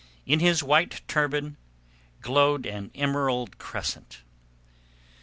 [0.25, 1.57] In his white turban
[2.21, 4.23] glowed an emerald crescent.